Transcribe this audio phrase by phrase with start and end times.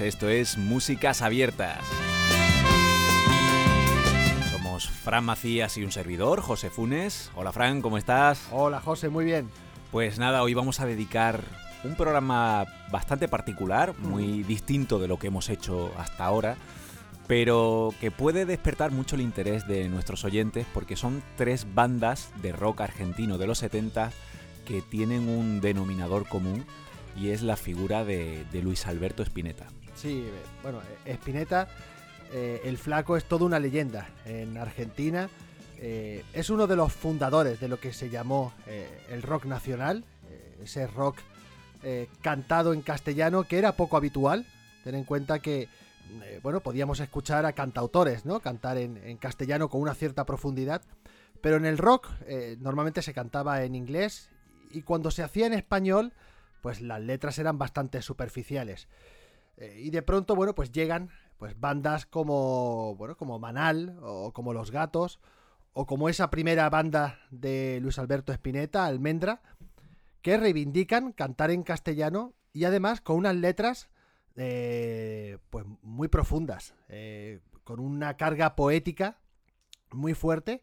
[0.00, 1.78] esto es Músicas Abiertas.
[4.50, 7.30] Somos Fran Macías y un servidor, José Funes.
[7.34, 8.48] Hola Fran, ¿cómo estás?
[8.50, 9.48] Hola José, muy bien.
[9.92, 11.44] Pues nada, hoy vamos a dedicar
[11.84, 16.56] un programa bastante particular, muy distinto de lo que hemos hecho hasta ahora,
[17.26, 22.52] pero que puede despertar mucho el interés de nuestros oyentes porque son tres bandas de
[22.52, 24.10] rock argentino de los 70
[24.64, 26.64] que tienen un denominador común
[27.16, 29.66] y es la figura de, Luis Alberto Spinetta.
[29.94, 30.28] Sí,
[30.62, 31.68] bueno, Spinetta,
[32.32, 35.28] eh, el flaco es toda una leyenda en Argentina.
[35.78, 40.04] Eh, es uno de los fundadores de lo que se llamó eh, el rock nacional,
[40.62, 41.18] ese rock
[42.22, 44.46] cantado en castellano que era poco habitual.
[44.84, 45.68] Ten en cuenta que,
[46.42, 48.40] bueno, podíamos escuchar a cantautores, ¿no?
[48.40, 50.80] Cantar en castellano con una cierta profundidad.
[51.42, 52.08] Pero en el rock
[52.60, 54.30] normalmente se cantaba en inglés
[54.70, 56.14] y cuando se hacía en español
[56.64, 58.88] pues las letras eran bastante superficiales.
[59.56, 64.52] Eh, y de pronto, bueno, pues llegan pues bandas como, bueno, como Manal o como
[64.52, 65.20] Los Gatos
[65.72, 69.42] o como esa primera banda de Luis Alberto Spinetta, Almendra,
[70.22, 73.90] que reivindican cantar en castellano y además con unas letras
[74.36, 79.18] eh, pues muy profundas, eh, con una carga poética
[79.90, 80.62] muy fuerte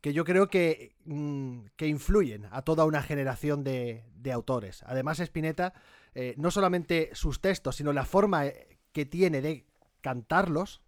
[0.00, 4.82] que yo creo que, mm, que influyen a toda una generación de, autores.
[4.86, 5.72] Además, Spinetta,
[6.20, 9.68] eh, no solamente sus textos, sino la forma eh, que tiene de
[10.00, 10.82] cantarlos,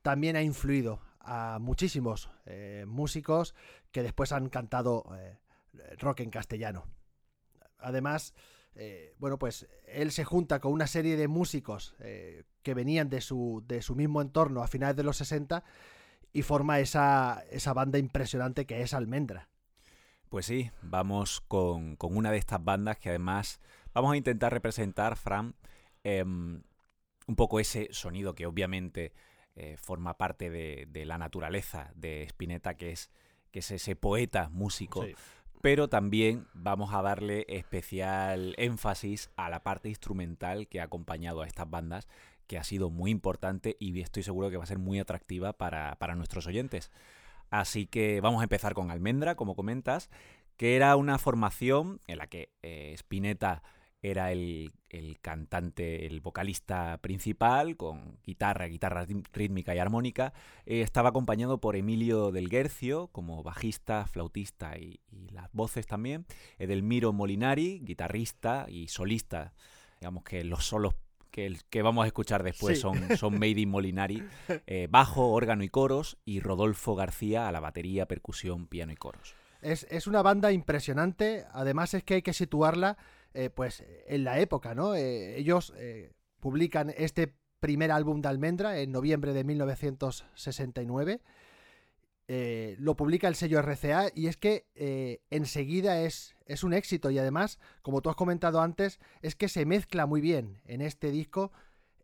[0.00, 3.54] también ha influido a muchísimos eh, músicos
[3.92, 5.04] que después han cantado
[5.98, 6.86] rock en castellano.
[7.76, 8.32] Además,
[9.18, 13.82] bueno, pues él se junta con una serie de músicos que venían de su, de
[13.82, 15.62] su mismo entorno a finales de los 60
[16.32, 19.50] y forma esa, banda impresionante que es Almendra.
[20.30, 23.60] Pues sí, vamos con, una de estas bandas que además
[23.94, 25.54] vamos a intentar representar, Fran,
[26.04, 26.62] em,
[27.26, 29.12] un poco ese sonido que obviamente
[29.56, 33.10] eh, forma parte de, la naturaleza de Spinetta, que es,
[33.50, 35.04] que es ese poeta músico.
[35.60, 41.46] Pero también vamos a darle especial énfasis a la parte instrumental que ha acompañado a
[41.46, 42.08] estas bandas,
[42.46, 46.14] que ha sido muy importante y estoy seguro que va a ser muy atractiva para,
[46.16, 46.90] nuestros oyentes.
[47.50, 50.08] Así que vamos a empezar con Almendra, como comentas,
[50.56, 53.62] que era una formación en la que eh, Spinetta
[54.02, 54.72] era el,
[55.20, 60.32] cantante, el vocalista principal, con guitarra, guitarra rítmica y armónica.
[60.66, 65.00] Eh, estaba acompañado por Emilio del Guercio, como bajista, flautista y,
[65.32, 66.26] las voces también.
[66.58, 69.52] Edelmiro Molinari, guitarrista y solista.
[70.00, 70.94] Digamos que los solos
[71.30, 74.22] que, el, que vamos a escuchar después son, son Made in Molinari,
[74.66, 79.34] eh, bajo, órgano y coros, y Rodolfo García a la batería, percusión, piano y coros.
[79.62, 82.96] Es, una banda impresionante, además es que hay que situarla
[83.34, 84.94] eh, pues en la época, ¿no?
[84.94, 85.72] Eh, ellos
[86.40, 91.20] publican este primer álbum de Almendra en noviembre de 1969
[92.32, 97.10] eh, lo publica el sello RCA y es que eh, enseguida es, es un éxito
[97.10, 101.10] y además, como tú has comentado antes, es que se mezcla muy bien en este
[101.10, 101.50] disco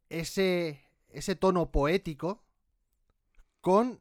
[0.09, 2.43] ese, ese tono poético
[3.61, 4.01] con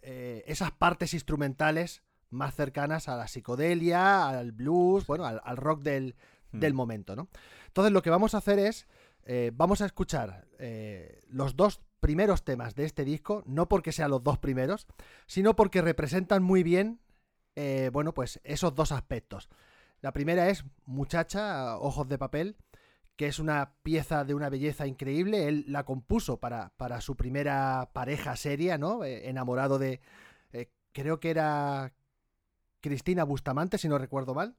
[0.00, 6.16] eh, esas partes instrumentales más cercanas a la psicodelia, al blues, bueno, al, rock del,
[6.52, 6.60] hmm.
[6.60, 7.28] del, momento, ¿no?
[7.66, 8.86] Entonces lo que vamos a hacer es,
[9.52, 10.46] vamos a escuchar
[11.28, 14.86] los dos primeros temas de este disco, no porque sean los dos primeros,
[15.26, 17.00] sino porque representan muy bien,
[17.56, 19.48] eh, bueno, pues esos dos aspectos.
[20.00, 22.56] La primera es Muchacha, Ojos de Papel,
[23.16, 25.48] que es una pieza de una belleza increíble.
[25.48, 29.02] Él la compuso para, para su primera pareja seria, ¿no?
[29.02, 30.00] Eh, enamorado de,
[30.52, 31.92] eh, creo que era
[32.80, 34.56] Cristina Bustamante, si no recuerdo mal.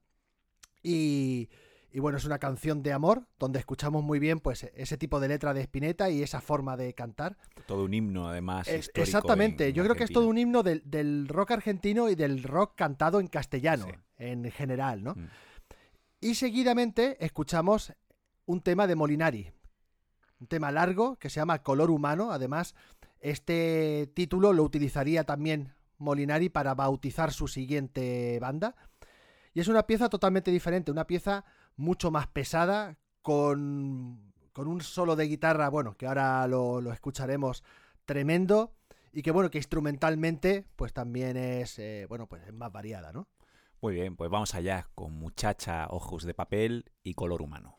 [0.82, 1.48] Y,
[1.92, 5.28] y bueno, es una canción de amor donde escuchamos muy bien pues ese tipo de
[5.28, 7.36] letra de Spinetta y esa forma de cantar.
[7.66, 8.68] Todo un himno, además.
[8.68, 13.20] exactamente, yo creo que es todo un himno del, rock argentino y del rock cantado
[13.20, 13.86] en castellano,
[14.18, 15.14] en general, ¿no?
[15.14, 15.28] Mm.
[16.20, 17.94] Y seguidamente escuchamos
[18.44, 19.52] un tema de Molinari,
[20.38, 22.30] un tema largo que se llama Color Humano.
[22.30, 22.74] Además,
[23.20, 28.74] este título lo utilizaría también Molinari para bautizar su siguiente banda.
[29.54, 31.44] Y es una pieza totalmente diferente, una pieza
[31.76, 37.62] mucho más pesada, con, con un solo de guitarra, bueno, que ahora lo, lo, escucharemos,
[38.04, 38.72] tremendo,
[39.12, 43.28] y que bueno, que instrumentalmente, pues también es, eh, bueno, pues es más variada, ¿no?
[43.80, 47.78] Muy bien, pues vamos allá con Muchacha, Ojos de Papel y Color Humano.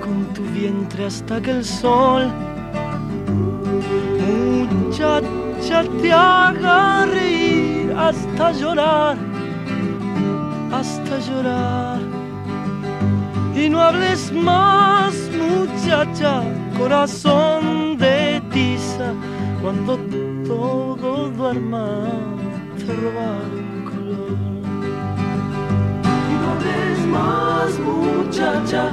[0.00, 2.30] con tu vientre hasta que el sol,
[4.70, 9.16] muchacha, te haga reír hasta llorar,
[10.72, 12.00] hasta llorar.
[13.54, 16.42] Y no hables más muchacha,
[16.78, 19.12] corazón de tiza,
[19.62, 19.98] cuando
[20.46, 22.04] todo duerma,
[22.78, 24.38] te roba el color.
[26.42, 28.92] No ves más, muchacha,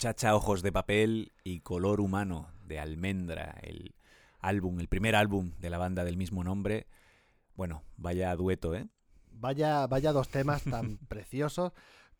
[0.00, 3.94] Muchacha, ojos de papel y color humano de Almendra, el
[4.38, 6.86] álbum, el primer álbum de la banda del mismo nombre.
[7.54, 8.88] Bueno, vaya dueto, ¿eh?
[9.30, 11.72] Vaya, vaya dos temas tan preciosos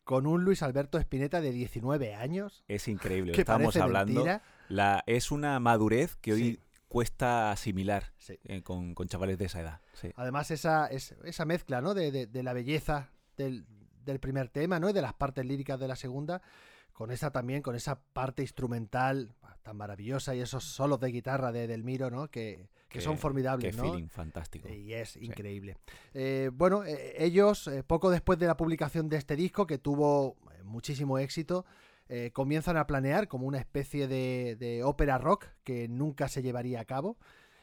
[0.03, 2.63] con un Luis Alberto Spinetta de 19 años.
[2.67, 4.27] Es increíble, Que estábamos hablando.
[4.69, 6.59] La, es una madurez que hoy Sí.
[6.87, 8.37] cuesta asimilar Sí.
[8.43, 9.81] eh, con, con chavales de esa edad.
[9.93, 10.11] Sí.
[10.17, 11.95] Además, esa, es- esa mezcla ¿no?
[11.95, 13.65] de, de- de la belleza del,
[14.05, 14.87] del primer tema ¿no?
[14.87, 16.43] y de las partes líricas de la segunda,
[16.93, 21.67] con esa también, con esa parte instrumental tan maravillosa y esos solos de guitarra de
[21.67, 22.29] Delmiro, ¿no?
[22.29, 23.75] que, que Qué- son formidables.
[23.75, 23.91] Qué ¿no?
[23.91, 24.67] feeling fantástico.
[24.69, 25.77] Y es increíble.
[26.13, 30.35] Eh, bueno, eh, ellos, eh, poco después de la publicación de este disco, que tuvo
[30.51, 31.65] eh, muchísimo éxito,
[32.09, 36.79] eh, comienzan a planear como una especie de, de ópera rock que nunca se llevaría
[36.81, 37.17] a cabo.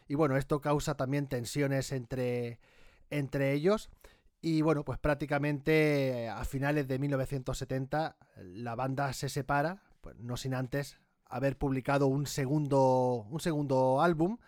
[0.06, 2.60] Y bueno, esto causa también tensiones entre,
[3.10, 3.90] entre ellos.
[4.40, 10.37] Y bueno, pues prácticamente eh, a finales de 1970 la banda se separa, pues no
[10.37, 14.38] sin antes haber publicado un segundo, un segundo álbum,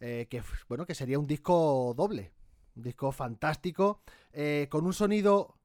[0.00, 2.32] eh, que bueno, que sería un disco doble,
[2.74, 4.00] un disco fantástico,
[4.32, 5.58] eh, con un sonido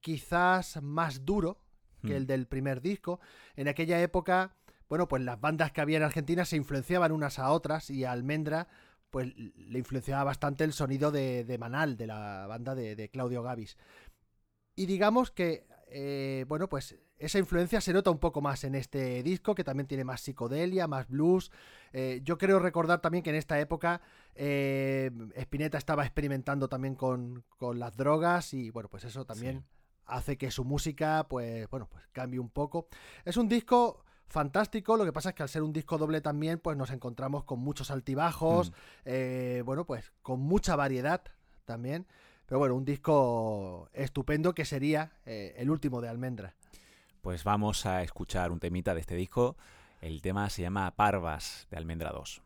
[0.00, 1.60] quizás más duro
[2.02, 2.16] que Mm.
[2.16, 3.20] el del primer disco.
[3.56, 4.56] En aquella época,
[4.88, 8.68] bueno, pues las bandas que había en Argentina se influenciaban unas a otras y Almendra
[9.14, 13.44] pues le influenciaba bastante el sonido de, de Manal, de la banda de, de Claudio
[13.44, 13.76] Gavis.
[14.74, 19.22] Y digamos que, eh, bueno, pues esa influencia se nota un poco más en este
[19.22, 21.52] disco, que también tiene más psicodelia, más blues.
[21.92, 24.00] Eh, yo creo recordar también que en esta época
[24.34, 29.64] eh, Spinetta estaba experimentando también con, con las drogas y, bueno, pues eso también Sí.
[30.06, 32.88] hace que su música, pues, bueno, pues cambie un poco.
[33.24, 36.58] Es un disco fantástico, lo que pasa es que al ser un disco doble también,
[36.58, 38.74] pues nos encontramos con muchos altibajos, Mm.
[39.06, 41.22] eh, bueno, pues con mucha variedad
[41.64, 42.06] también.
[42.46, 46.54] Pero bueno, un disco estupendo que sería eh, el último de Almendra.
[47.22, 49.56] Pues vamos a escuchar un temita de este disco.
[50.02, 52.42] El tema se llama Parvas de Almendra 2.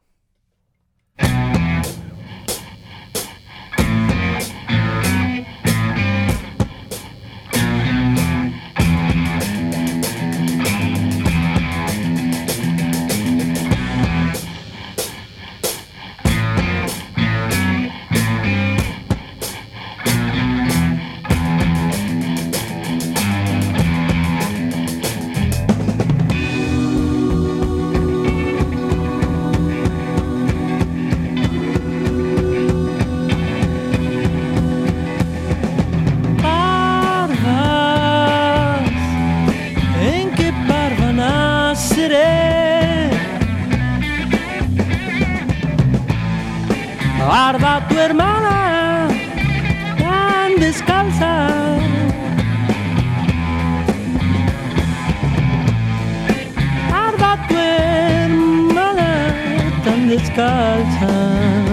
[50.79, 51.33] Descalza.
[56.91, 59.11] Parva tu hermana,
[59.85, 61.68] tan descalza.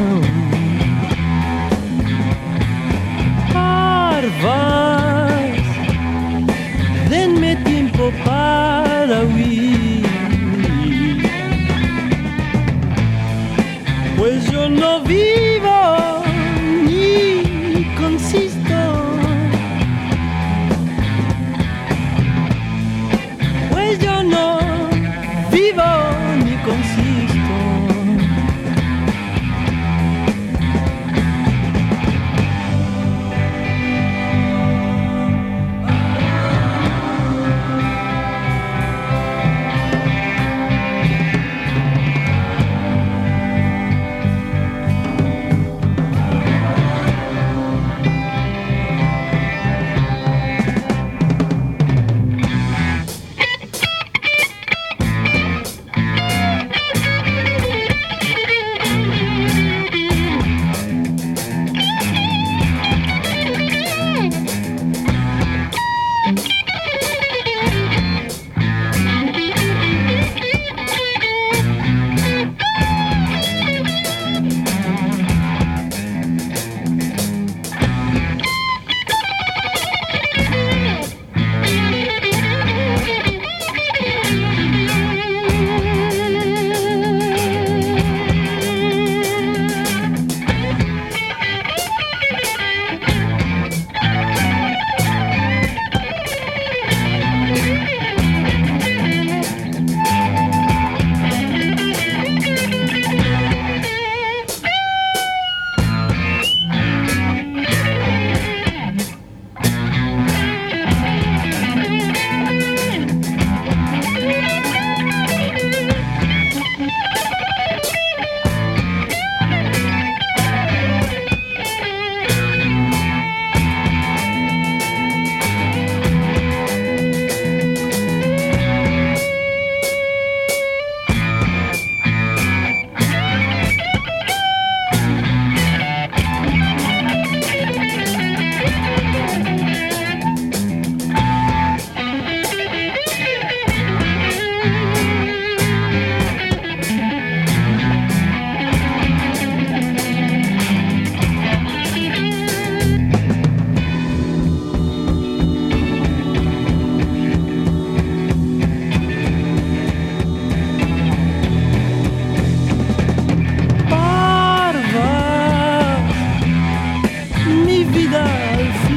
[167.84, 168.95] Mi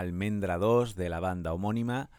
[0.00, 2.10] Almendra 2 de la banda homónima,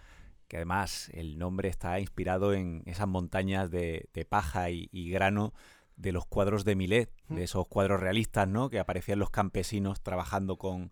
[0.47, 5.53] que además el nombre está inspirado en esas montañas de, de paja y, y grano
[5.95, 8.69] de los cuadros de Millet, de esos cuadros realistas, ¿no?
[8.69, 10.91] Que aparecían los campesinos trabajando con,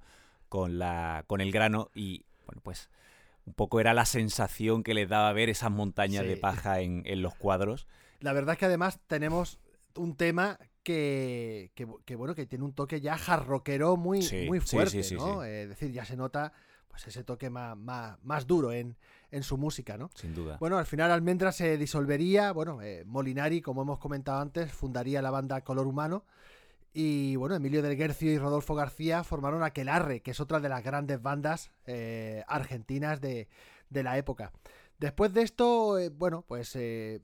[0.50, 2.90] con, la, con el grano y, bueno, pues
[3.46, 7.22] un poco era la sensación que les daba ver esas montañas de paja en, en
[7.24, 7.88] los cuadros.
[8.20, 9.60] La verdad es que además tenemos
[9.96, 14.60] un tema que, que, que, bueno, que tiene un toque ya jarroquero muy, Sí, muy
[14.60, 15.44] fuerte, sí, ¿no?
[15.44, 16.54] Eh, Es decir, ya se nota
[17.00, 18.98] pues ese toque más, más, más duro en,
[19.32, 20.10] en su música, ¿no?
[20.16, 20.58] Sin duda.
[20.60, 25.32] Bueno, al final Almendra se disolvería, bueno, eh, Molinari, como hemos comentado antes, fundaría la
[25.32, 26.26] banda Color Humano
[26.92, 30.84] y bueno, Emilio del Guercio y Rodolfo García formaron Aquelarre, que es otra de las
[30.84, 33.48] grandes bandas eh, argentinas de,
[33.90, 34.52] de la época.
[34.98, 37.22] Después de esto, eh, bueno, pues eh,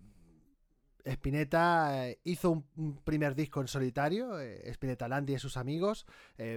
[1.04, 6.06] Spinetta hizo un, un primer disco en solitario, Spinetta Landi y sus amigos,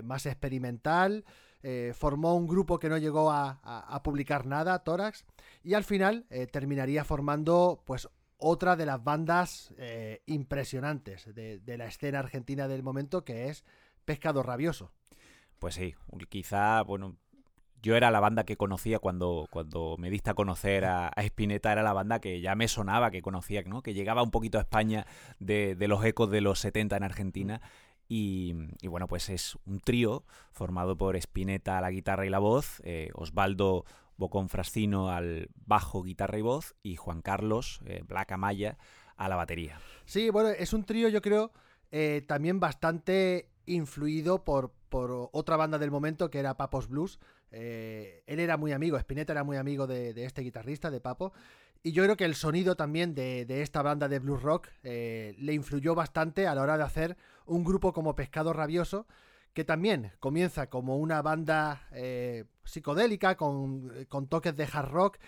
[0.04, 1.24] más experimental,
[1.62, 5.24] eh, formó un grupo que no llegó a, publicar nada, Tórax,
[5.62, 11.86] y al final eh, terminaría formando pues otra de las bandas eh, impresionantes de, la
[11.86, 13.64] escena argentina del momento, que es
[14.04, 14.92] Pescado Rabioso.
[15.58, 15.96] Pues sí,
[16.28, 17.16] quizá, bueno,
[17.82, 21.72] yo era la banda que conocía cuando, cuando me diste a conocer a, a Spinetta,
[21.72, 23.82] era la banda que ya me sonaba, que conocía, ¿no?
[23.82, 25.06] Que llegaba un poquito a España
[25.40, 27.60] de, de los ecos de los 70 en Argentina.
[28.08, 32.80] Y, bueno, pues es un trío formado por Spinetta a la guitarra y la voz,
[32.84, 33.84] eh, Osvaldo
[34.18, 38.76] Bocón Frascino al bajo, guitarra y voz, y Juan Carlos eh, Black Amaya
[39.16, 39.80] a la batería.
[40.04, 41.52] Sí, bueno, es un trío, yo creo,
[41.92, 47.20] eh, también bastante influido por, por otra banda del momento que era Papos Blues.
[47.52, 51.32] Eh, él era muy amigo, Spinetta era muy amigo de, este guitarrista, de Papo.
[51.84, 55.52] Y yo creo que el sonido también de, de esta banda de blues rock le
[55.52, 57.16] influyó bastante a la hora de hacer
[57.48, 59.06] un grupo como Pescado Rabioso,
[59.52, 65.18] que también comienza como una banda eh, psicodélica con, con toques de hard rock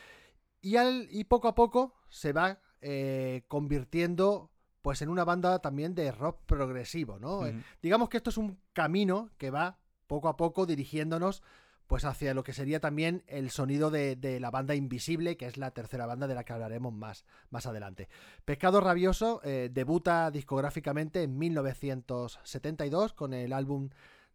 [0.60, 4.50] y, al, y poco a poco se va eh, convirtiendo
[4.82, 7.46] pues en una banda también de rock progresivo, ¿no?
[7.46, 11.42] Eh, digamos que esto es un camino que va poco a poco dirigiéndonos
[11.90, 15.56] pues hacia lo que sería también el sonido de, de la banda Invisible, que es
[15.56, 18.08] la tercera banda de la que hablaremos más, más adelante.
[18.44, 23.88] Pescado Rabioso eh, debuta discográficamente en 1972 con el álbum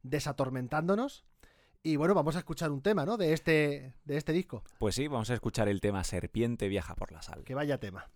[0.03, 1.23] Desatormentándonos.
[1.81, 3.15] Y bueno, vamos a escuchar un tema, ¿no?
[3.15, 4.61] De este, de este disco.
[4.77, 7.45] Pues sí, vamos a escuchar el tema Serpiente viaja por la sal.
[7.45, 8.11] Que vaya tema.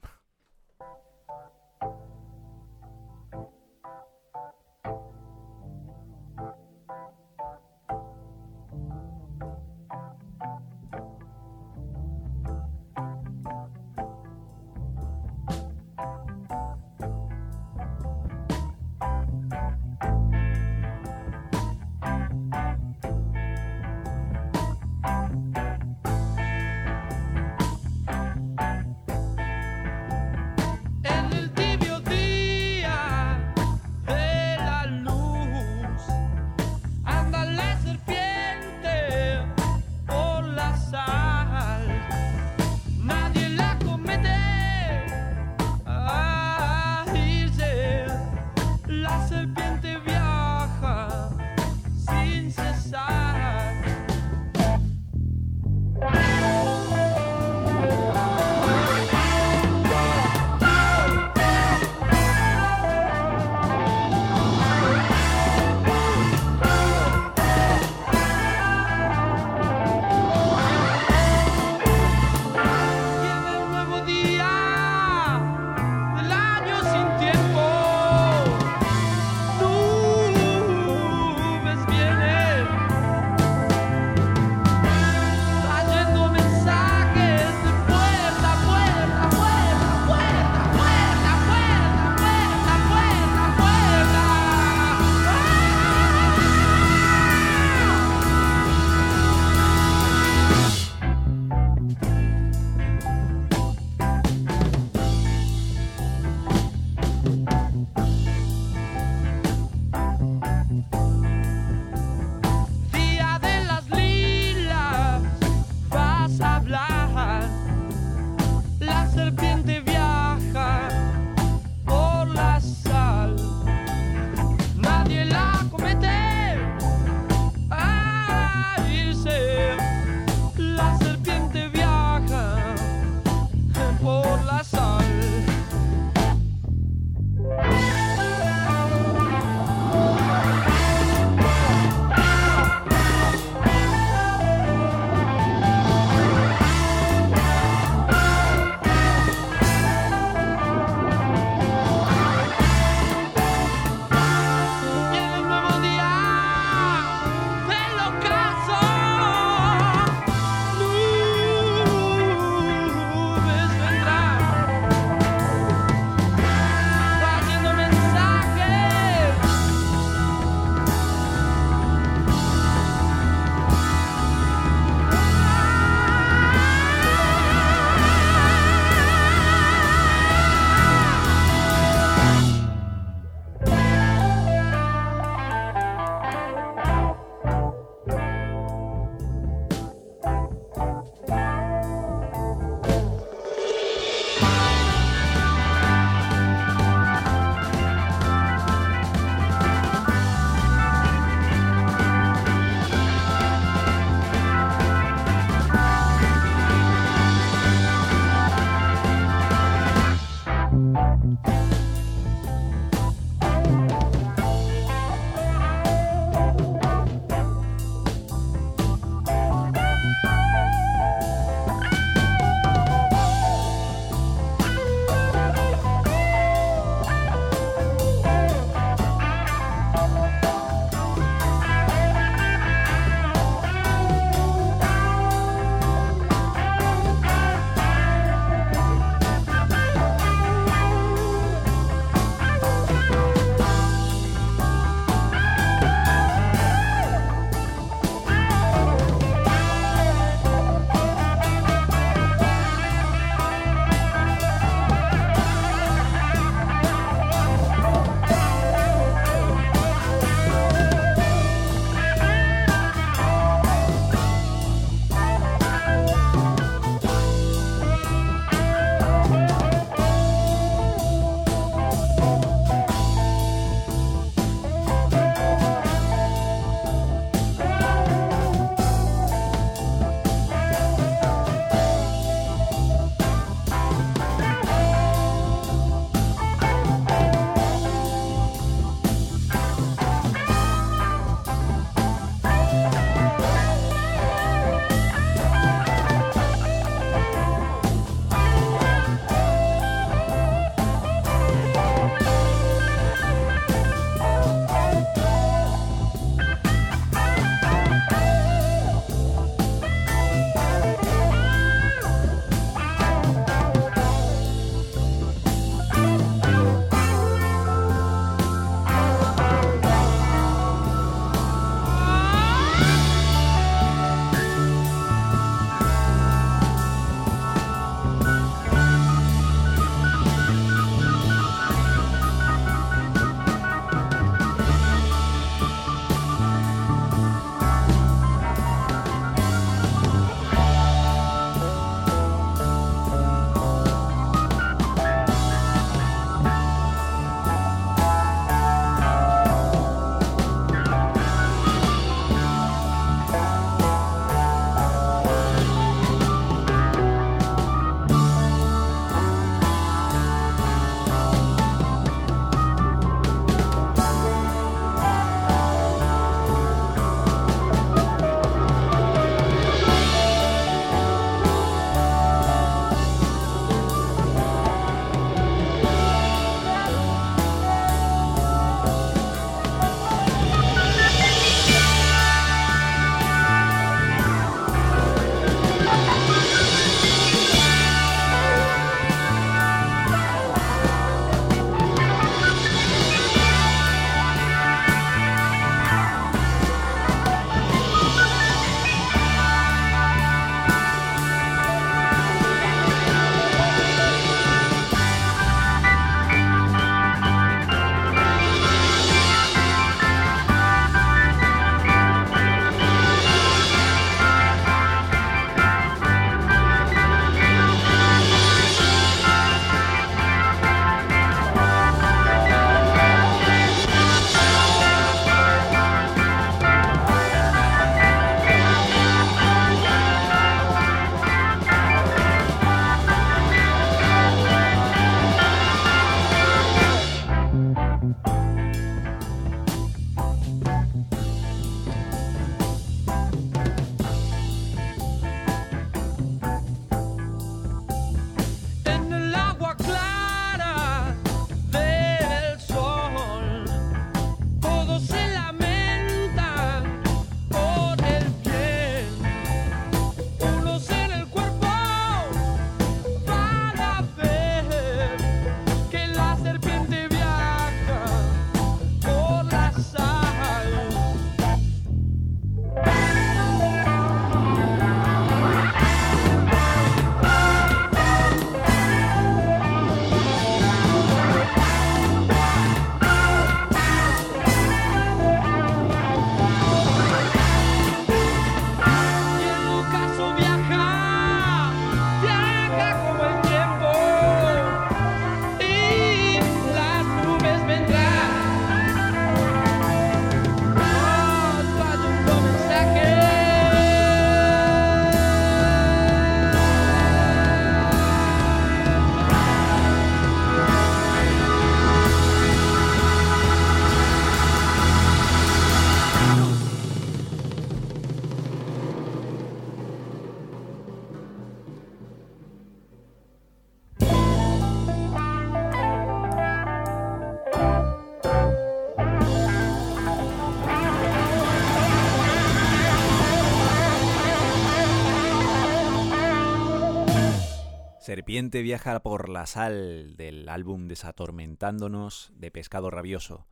[538.09, 543.45] Serpiente viaja por la sal del álbum Desatormentándonos de Pescado Rabioso.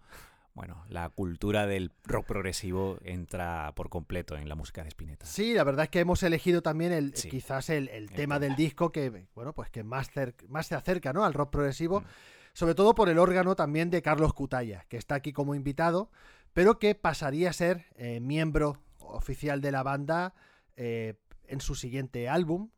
[0.55, 5.27] Bueno, la cultura del rock progresivo entra por completo en la música de Spinetta.
[5.27, 9.27] Sí, la verdad es que hemos elegido también el, quizás el, tema del disco que,
[9.35, 10.09] bueno, pues que más,
[10.47, 11.23] más se acerca ¿no?
[11.23, 12.05] al rock progresivo, mm.
[12.53, 16.09] sobre todo por el órgano también de Carlos Cutaya, que está aquí como invitado,
[16.53, 20.33] pero que pasaría a ser eh, miembro oficial de la banda
[20.77, 21.13] eh,
[21.45, 22.71] en su siguiente álbum,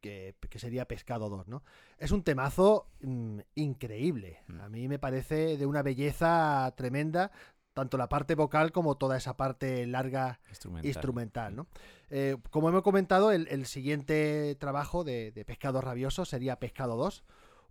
[0.00, 1.62] que, sería Pescado 2, ¿no?
[1.98, 4.40] Es un temazo mm, increíble.
[4.48, 4.60] Mm.
[4.60, 7.30] A mí me parece de una belleza tremenda,
[7.74, 10.40] tanto la parte vocal como toda esa parte larga
[10.82, 11.66] instrumental, ¿no?
[12.10, 17.24] Eh, como hemos comentado, el, siguiente trabajo de, Pescado Rabioso sería Pescado 2,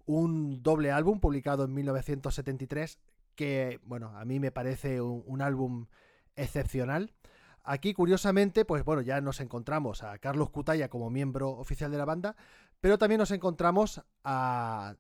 [0.06, 3.00] un doble álbum publicado en 1973
[3.36, 5.88] que, bueno, a mí me parece un álbum
[6.36, 7.14] excepcional.
[7.72, 12.06] Aquí, curiosamente, pues bueno, ya nos encontramos a Carlos Cutaya como miembro oficial de la
[12.06, 12.36] banda,
[12.82, 14.96] pero también nos encontramos a,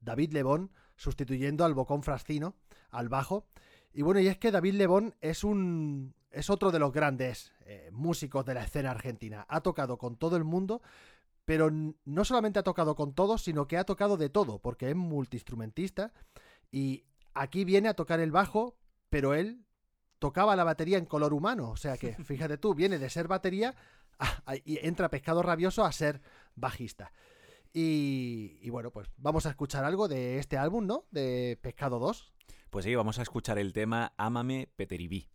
[0.00, 2.54] David Lebón sustituyendo al Bocón Frascino,
[2.88, 3.44] al bajo.
[3.92, 6.14] Y bueno, y es que David Lebón es un.
[6.30, 9.44] es otro de los grandes eh, músicos de la escena argentina.
[9.50, 10.80] Ha tocado con todo el mundo,
[11.44, 14.96] pero no solamente ha tocado con todos, sino que ha tocado de todo, porque es
[14.96, 16.14] multiinstrumentista.
[16.72, 18.78] Y aquí viene a tocar el bajo,
[19.10, 19.66] pero él
[20.20, 21.70] tocaba la batería en color humano.
[21.70, 23.74] O sea que, fíjate tú, viene de ser batería
[24.64, 26.20] y entra Pescado Rabioso a ser
[26.54, 27.12] bajista.
[27.72, 31.04] Y, bueno, pues vamos a escuchar algo de este álbum, ¿no?
[31.10, 32.32] De Pescado 2.
[32.68, 35.28] Pues sí, vamos a escuchar el tema Ámame Peteribí.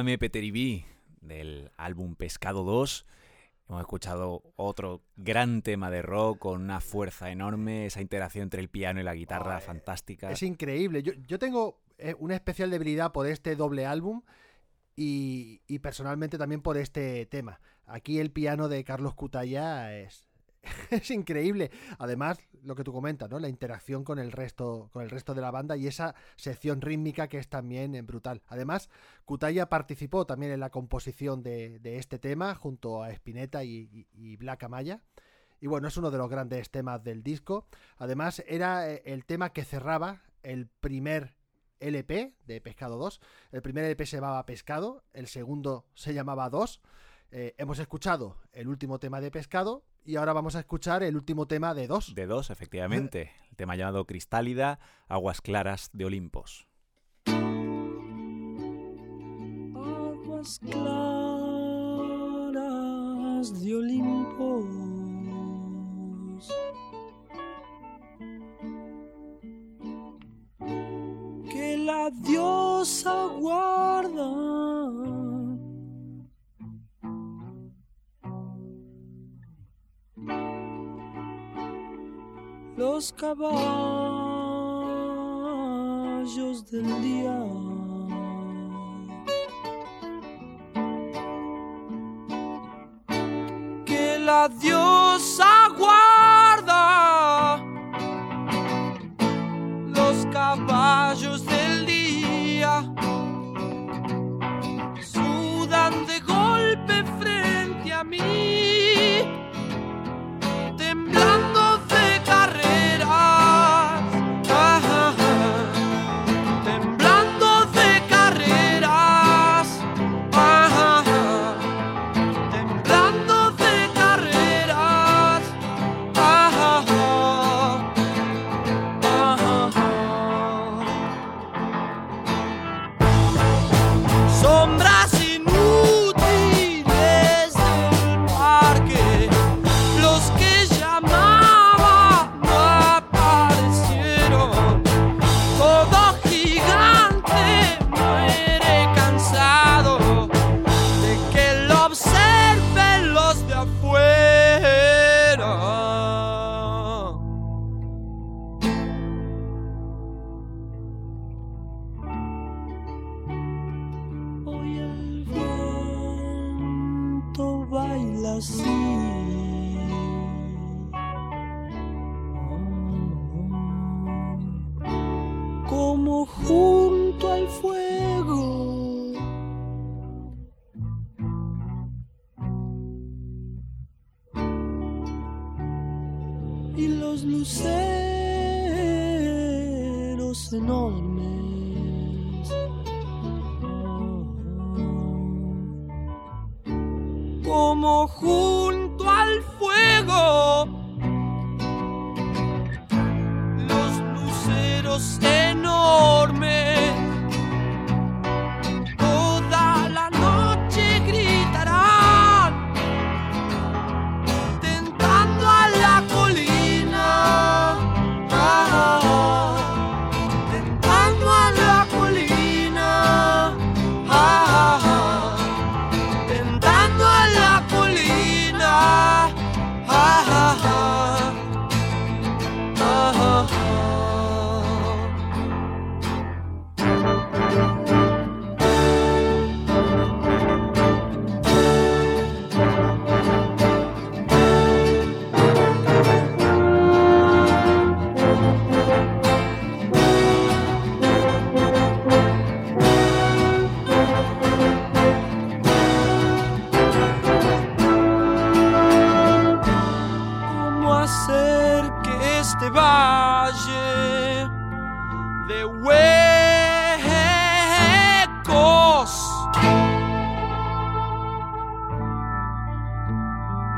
[0.00, 0.86] Amame Peteribí
[1.20, 3.04] del álbum Pescado 2.
[3.68, 8.70] Hemos escuchado otro gran tema de rock con una fuerza enorme, esa interacción entre el
[8.70, 10.30] piano y la guitarra Oh, fantástica.
[10.30, 11.02] Es increíble.
[11.02, 14.22] Yo, yo tengo eh, una especial debilidad por este doble álbum
[14.96, 17.60] y, y personalmente también por este tema.
[17.84, 20.29] Aquí el piano de Carlos Cutaya es,
[20.90, 21.70] es increíble.
[21.98, 23.38] Además, lo que tú comentas, ¿no?
[23.38, 27.28] La interacción con el resto, con el resto de la banda y esa sección rítmica
[27.28, 28.42] que es también eh, brutal.
[28.48, 28.90] Además,
[29.24, 34.08] Cutaya participó también en la composición de, de este tema junto a Spinetta y, y,
[34.12, 35.02] y Black Amaya.
[35.60, 37.66] Y bueno, es uno de los grandes temas del disco.
[37.98, 41.36] Además, era eh, el tema que cerraba el primer
[41.80, 43.20] LP de Pescado 2.
[43.52, 46.80] El primer LP se llamaba Pescado, el segundo se llamaba 2.
[47.32, 51.46] Eh, hemos escuchado el último tema de Pescado y ahora vamos a escuchar el último
[51.46, 52.14] tema de 2.
[52.14, 53.32] De 2, efectivamente.
[53.50, 54.78] El tema llamado Cristálida,
[55.08, 56.66] Aguas Claras de Olimpos.
[59.74, 60.80] Aguas claras
[63.62, 64.66] de Olimpos.
[71.50, 75.09] Que la diosa guarda.
[82.80, 83.44] Los caballos
[86.70, 87.38] del día.
[93.84, 95.49] que la diosa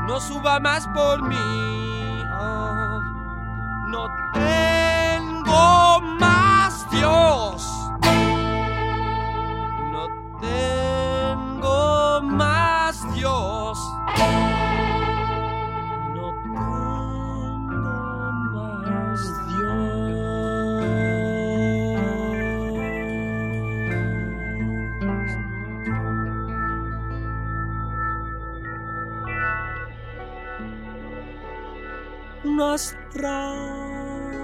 [0.07, 1.35] no suba más por mí.
[2.31, 2.99] Ah,
[3.87, 6.32] no tengo más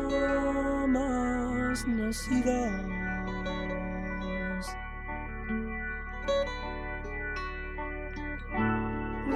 [0.10, 2.72] ramas nacidas.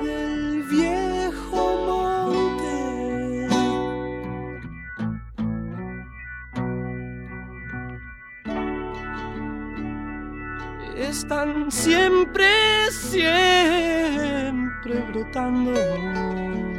[0.02, 3.48] Del viejo monte.
[10.96, 12.48] Están siempre,
[12.92, 13.34] siempre
[15.12, 16.73] brotando.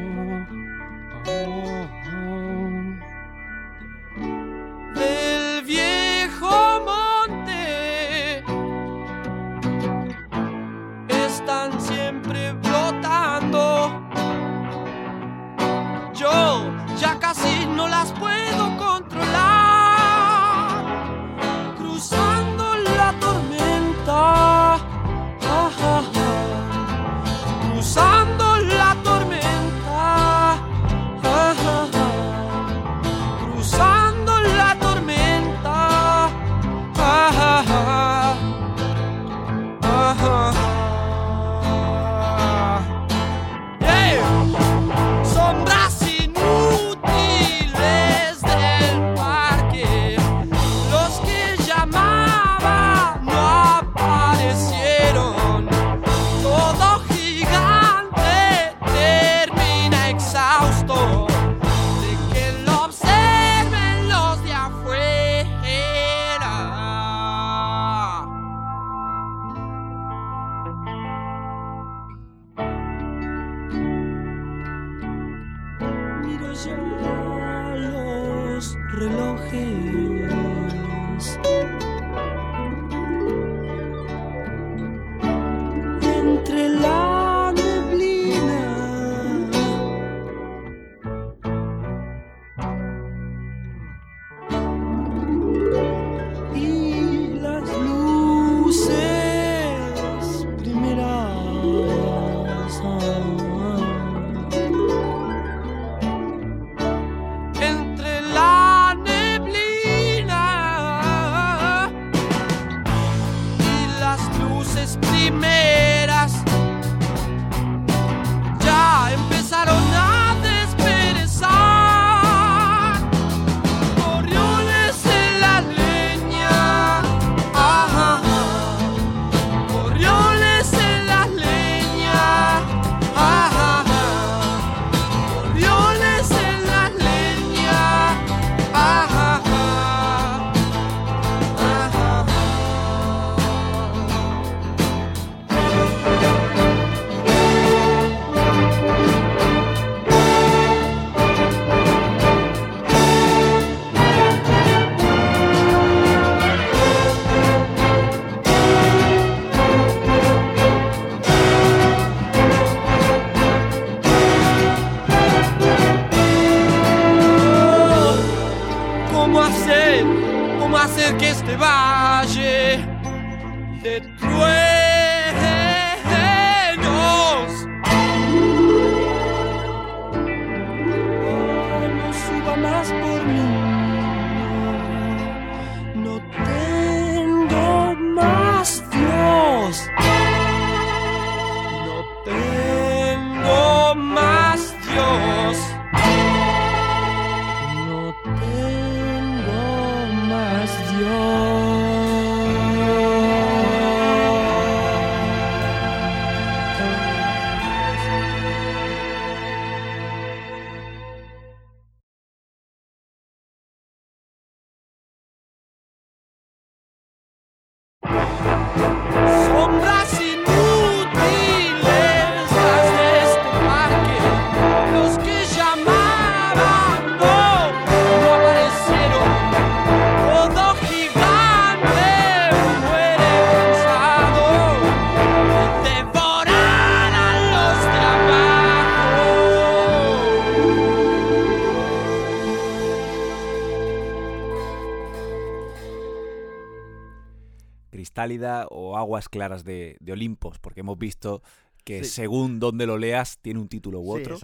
[249.15, 251.41] Aguas Claras de, de Olimpos, porque hemos visto
[251.85, 252.11] que Sí.
[252.11, 254.37] según donde lo leas tiene un título u otro.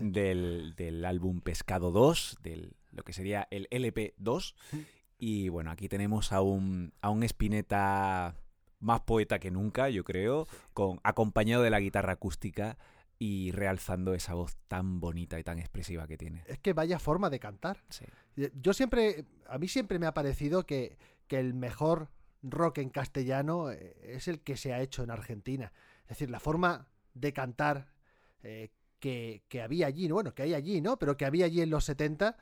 [0.00, 4.54] del, del álbum Pescado 2, del, lo que sería el LP2.
[5.18, 8.34] Y bueno, aquí tenemos a un, a un Spinetta
[8.80, 12.78] más poeta que nunca, yo creo, con, acompañado de la guitarra acústica
[13.18, 16.44] y realzando esa voz tan bonita y tan expresiva que tiene.
[16.46, 17.82] Es que vaya forma de cantar.
[18.54, 20.96] Yo siempre, a mí siempre me ha parecido que,
[21.28, 22.08] que el mejor
[22.50, 25.72] rock en castellano eh, es el que se ha hecho en Argentina.
[26.02, 27.86] Es decir, la forma de cantar
[28.42, 28.70] eh,
[29.00, 30.98] que, había allí, bueno, que hay allí, ¿no?
[30.98, 32.36] Pero que había allí en los 70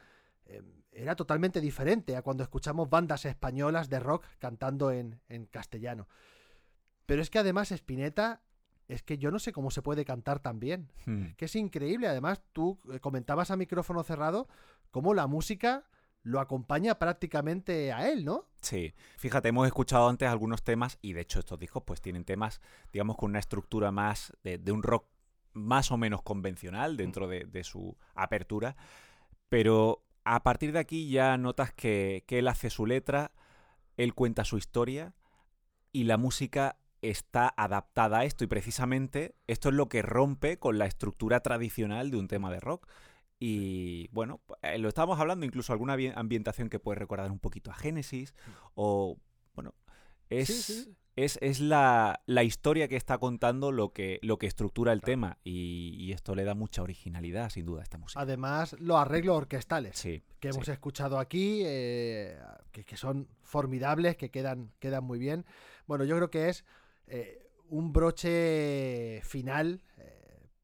[0.47, 6.07] eh, era totalmente diferente a cuando escuchamos bandas españolas de rock cantando en, castellano.
[7.07, 8.43] Pero es que además Spinetta,
[8.87, 10.89] es que yo no sé cómo se puede cantar tan bien.
[11.07, 11.33] Hmm.
[11.37, 12.07] Que es increíble.
[12.07, 14.49] Además, tú comentabas a micrófono cerrado
[14.91, 15.85] cómo la música
[16.23, 18.47] lo acompaña prácticamente a él, ¿no?
[18.61, 22.61] Sí, fíjate, hemos escuchado antes algunos temas y de hecho estos discos pues tienen temas,
[22.93, 25.07] digamos, con una estructura más de, un rock
[25.53, 28.77] más o menos convencional dentro de, su apertura,
[29.49, 33.33] pero a partir de aquí ya notas que, que él hace su letra,
[33.97, 35.15] él cuenta su historia
[35.91, 40.79] y la música está adaptada a esto y precisamente esto es lo que rompe con
[40.79, 42.87] la estructura tradicional de un tema de rock.
[43.45, 47.75] Y bueno, eh, lo estábamos hablando, incluso alguna ambientación que puede recordar un poquito a
[47.75, 48.37] Génesis.
[48.77, 49.19] O,
[49.57, 49.75] bueno,
[50.31, 55.01] es, es, es la, la, historia que está contando lo que, lo que estructura el
[55.01, 55.39] tema.
[55.43, 58.21] Y, esto le da mucha originalidad, sin duda, a esta música.
[58.21, 62.39] Además, los arreglos orquestales que hemos escuchado aquí, eh,
[62.71, 65.47] que, son formidables, que quedan, quedan muy bien.
[65.89, 66.65] Bueno, yo creo que es
[67.09, 69.83] eh, un broche final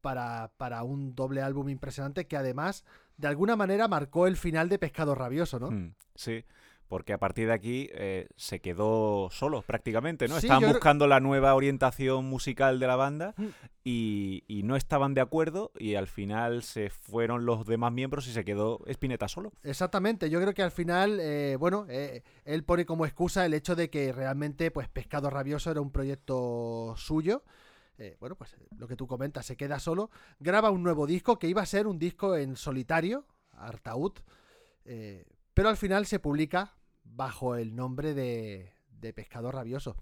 [0.01, 2.85] para, para, un doble álbum impresionante que además
[3.17, 5.71] de alguna manera marcó el final de Pescado Rabioso, ¿no?
[5.71, 6.45] Hmm, sí,
[6.89, 10.37] porque a partir de aquí eh, se quedó solo prácticamente, ¿no?
[10.37, 13.47] estaban buscando la nueva orientación musical de la banda hmm.
[13.83, 18.43] y, no estaban de acuerdo y al final se fueron los demás miembros y se
[18.43, 19.51] quedó Spinetta solo.
[19.63, 23.75] Exactamente, yo creo que al final, eh, bueno, eh, él pone como excusa el hecho
[23.75, 27.43] de que realmente pues Pescado Rabioso era un proyecto suyo
[27.99, 31.47] eh, bueno, pues lo que tú comentas, se queda solo, graba un nuevo disco que
[31.47, 34.13] iba a ser un disco en solitario, Artaud,
[34.85, 39.95] eh, pero al final se publica bajo el nombre de, de Pescador Rabioso.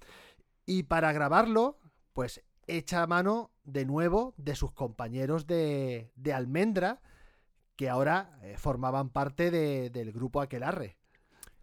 [0.65, 1.79] Y para grabarlo,
[2.13, 7.01] pues echa mano de nuevo de sus compañeros de, de Almendra,
[7.75, 10.97] que ahora eh, formaban parte del grupo Aquelarre.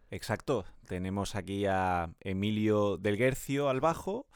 [0.09, 4.33] Exacto, tenemos aquí a Emilio del Guercio al bajo, eh,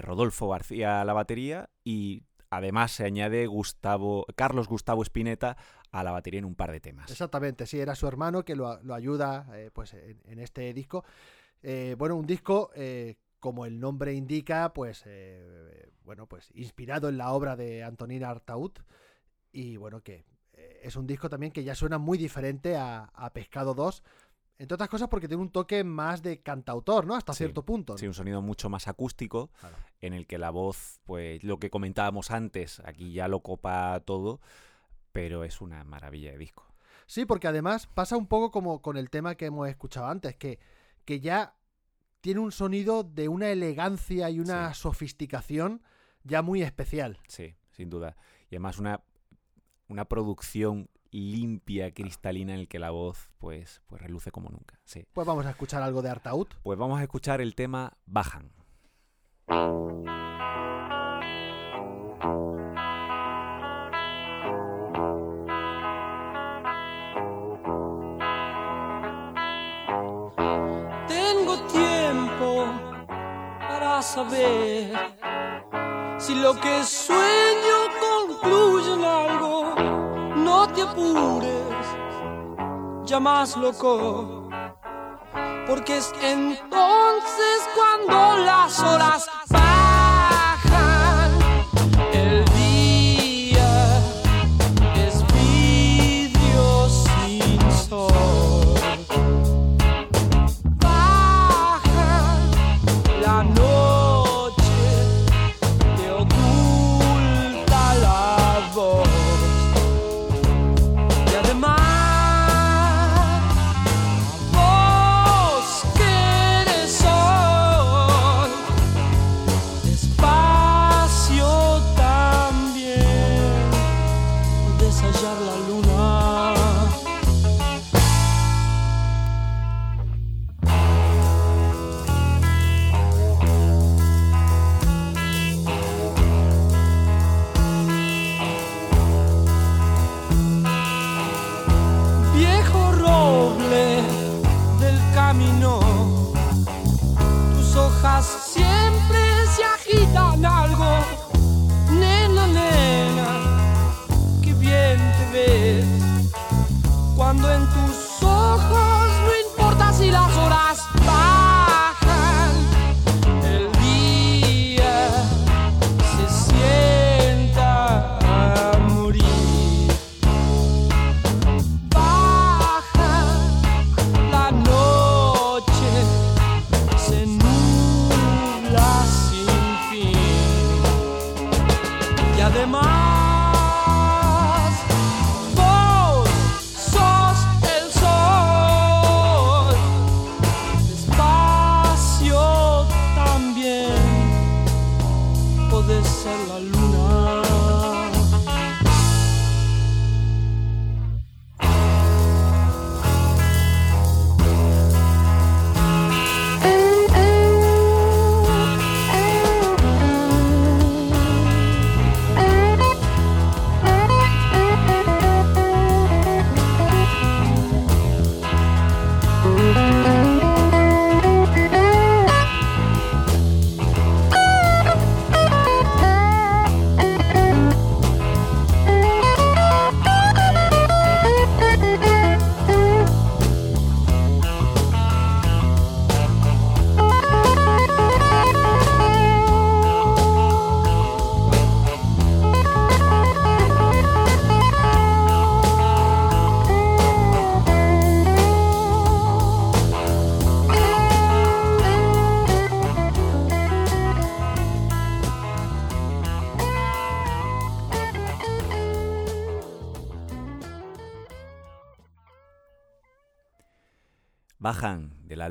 [0.00, 5.56] Rodolfo García a la batería y además se añade Gustavo, Carlos Gustavo Spinetta
[5.90, 7.10] a la batería en un par de temas.
[7.10, 11.04] Exactamente, sí, era su hermano que lo, ayuda eh, pues en, este disco.
[11.62, 12.70] Eh, bueno, un disco,
[13.38, 15.04] como el nombre indica, pues
[16.04, 18.72] bueno, pues inspirado en la obra de Antonina Artaud.
[19.52, 20.24] Y bueno, que
[20.82, 24.02] es un disco también que ya suena muy diferente a, a Pescado 2,
[24.62, 27.16] entre otras cosas porque tiene un toque más de cantautor, ¿no?
[27.16, 27.98] Hasta cierto punto.
[27.98, 29.50] Sí, un sonido mucho más acústico,
[30.00, 34.40] en el que la voz, pues lo que comentábamos antes, aquí ya lo copa todo,
[35.10, 36.64] pero es una maravilla de disco.
[37.06, 40.60] Sí, porque además pasa un poco como con el tema que hemos escuchado antes, que,
[41.04, 41.56] que ya
[42.20, 45.82] tiene un sonido de una elegancia y una sofisticación
[46.22, 47.18] ya muy especial.
[47.26, 48.16] Sí, sin duda.
[48.48, 49.00] Y además una,
[49.88, 54.80] una producción limpia, cristalina, en el que la voz pues, pues reluce como nunca.
[54.84, 55.04] Sí.
[55.12, 56.48] Pues vamos a escuchar algo de Artaud.
[56.62, 58.50] Pues vamos a escuchar el tema Bajan.
[71.06, 72.66] Tengo tiempo
[73.60, 74.94] para saber
[76.18, 80.01] si lo que sueño concluye en algo
[80.68, 81.86] te apures,
[83.04, 84.48] ya más loco,
[85.66, 89.28] porque es entonces cuando las horas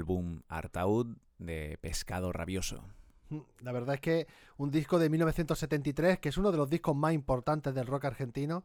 [0.02, 2.84] álbum Artaud de Pescado Rabioso.
[3.30, 4.28] Mm, la verdad es que
[4.58, 8.64] un disco de 1973, que es uno de los discos más importantes del rock argentino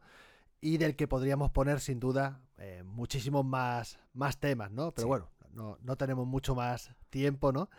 [0.59, 4.91] y del que podríamos poner sin duda eh, muchísimos más, más temas, ¿no?
[4.91, 7.69] Pero bueno, no, tenemos mucho más tiempo, ¿no?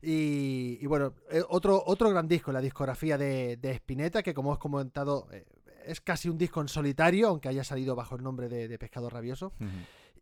[0.00, 4.56] Y, bueno, eh, otro, otro gran disco, la discografía de, de Spinetta, que como os
[4.56, 5.46] he comentado, eh,
[5.86, 9.52] es casi un disco en solitario, aunque haya salido bajo el nombre de, Pescado Rabioso,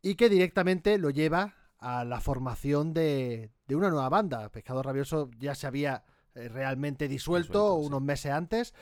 [0.00, 4.48] y que directamente lo lleva a la formación de, una nueva banda.
[4.50, 6.04] Pescado Rabioso ya se había
[6.34, 8.72] eh, realmente disuelto, unos meses antes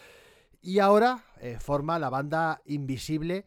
[0.61, 3.46] y ahora eh, forma la banda Invisible,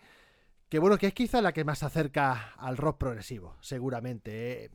[0.69, 4.65] que bueno, que es quizá la que más se acerca al rock progresivo, seguramente.
[4.65, 4.71] Eh.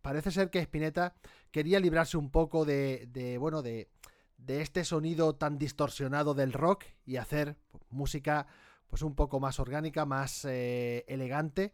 [0.00, 1.14] Parece ser que Spinetta
[1.50, 3.90] quería librarse un poco de, bueno, de,
[4.38, 7.56] de, este sonido tan distorsionado del rock y hacer
[7.90, 8.46] música
[8.88, 11.72] pues un poco más orgánica, más elegante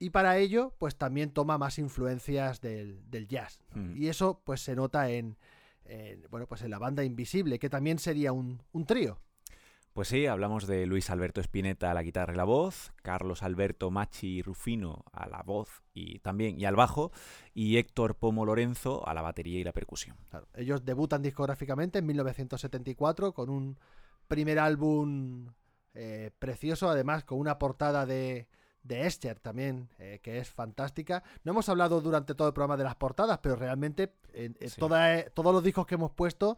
[0.00, 3.60] y para ello, pues también toma más influencias del, jazz.
[3.74, 3.96] Mm.
[3.96, 5.36] Y eso, pues se nota en,
[6.30, 9.18] bueno, pues en la banda Invisible, que también sería un, trío.
[9.92, 13.90] Pues sí, hablamos de Luis Alberto Spinetta a la guitarra y la voz, Carlos Alberto
[13.90, 17.12] Machi Rufino a la voz y también y al bajo,
[17.52, 20.16] y Héctor Pomo Lorenzo a la batería y la percusión.
[20.54, 23.78] ellos debutan discográficamente en 1974 con un
[24.28, 25.48] primer álbum
[25.92, 28.46] eh, precioso, además con una portada de,
[28.82, 31.22] de Esther también, eh, que es fantástica.
[31.44, 35.62] No hemos hablado durante todo el programa de las portadas, pero realmente eh, todos los
[35.62, 36.56] discos que hemos puesto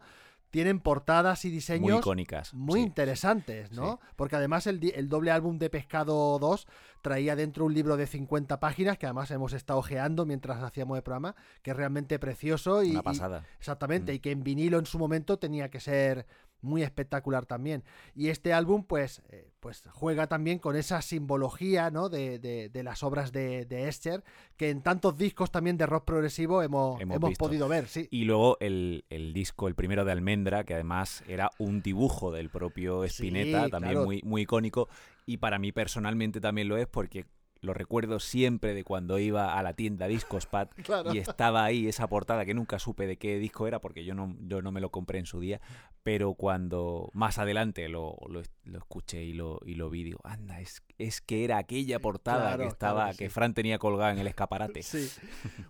[0.53, 3.99] tienen portadas y diseños muy icónicas, muy interesantes, ¿no?
[4.15, 6.67] Porque además el, doble álbum de Pescado 2
[7.01, 11.01] traía dentro un libro de 50 páginas que además hemos estado ojeando mientras hacíamos el
[11.01, 13.47] programa, que es realmente precioso y una pasada.
[13.57, 14.15] exactamente, mm.
[14.15, 16.27] y que en vinilo en su momento tenía que ser
[16.63, 17.83] muy espectacular también.
[18.15, 22.09] Y este álbum, pues, eh, pues juega también con esa simbología, ¿no?
[22.09, 24.23] De, de, las obras de, de, Escher,
[24.57, 28.07] que en tantos discos también de rock progresivo hemos, hemos, podido ver, sí.
[28.11, 32.49] Y luego el, el, disco, el primero de Almendra, que además era un dibujo del
[32.49, 34.89] propio Spinetta, también muy, muy icónico.
[35.25, 37.25] Y para mí personalmente también lo es porque
[37.63, 40.67] lo recuerdo siempre de cuando iba a la tienda Discospad
[41.13, 44.35] y estaba ahí esa portada que nunca supe de qué disco era porque yo no,
[44.41, 45.61] yo no me lo compré en su día,
[46.03, 48.17] pero cuando más adelante lo,
[48.65, 52.65] escuché y lo, y lo vi, digo, anda, es, es que era aquella portada que
[52.65, 54.83] estaba, que, Fran tenía colgada en el escaparate.
[54.93, 55.09] Sí.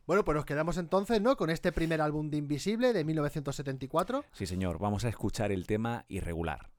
[0.05, 1.37] bueno, pues nos quedamos entonces, ¿no?
[1.37, 4.25] Con este primer álbum de Invisible de 1974.
[4.33, 6.72] Sí, señor, vamos a escuchar el tema Irregular.